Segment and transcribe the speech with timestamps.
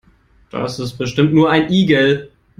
[0.49, 2.31] Das ist bestimmt nur ein Igel.